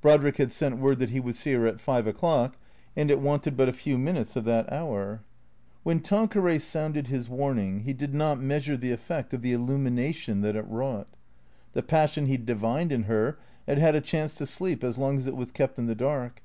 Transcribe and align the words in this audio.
Brodrick 0.00 0.38
had 0.38 0.50
sent 0.50 0.78
word 0.78 0.98
that 1.00 1.10
he 1.10 1.20
would 1.20 1.34
see 1.34 1.52
her 1.52 1.66
at 1.66 1.78
five 1.78 2.06
o'clock, 2.06 2.56
and 2.96 3.10
it 3.10 3.20
wanted 3.20 3.54
but 3.54 3.68
a 3.68 3.72
few 3.74 3.98
minutes 3.98 4.34
of 4.34 4.46
that 4.46 4.72
hour. 4.72 5.20
When 5.82 6.00
Tanqueray 6.00 6.60
sounded 6.60 7.08
his 7.08 7.28
warning, 7.28 7.80
he 7.80 7.92
did 7.92 8.14
not 8.14 8.40
measure 8.40 8.78
the 8.78 8.92
effect 8.92 9.34
of 9.34 9.42
the 9.42 9.52
illumination 9.52 10.40
that 10.40 10.56
it 10.56 10.64
wrought. 10.66 11.08
The 11.74 11.82
passion 11.82 12.24
he 12.24 12.38
divined 12.38 12.92
in 12.92 13.02
her 13.02 13.36
had 13.68 13.76
had 13.76 13.94
a 13.94 14.00
chance 14.00 14.34
to 14.36 14.46
sleep 14.46 14.82
as 14.82 14.96
long 14.96 15.18
as 15.18 15.26
it 15.26 15.36
was 15.36 15.52
kept 15.52 15.78
in 15.78 15.84
the 15.84 15.94
dark. 15.94 16.40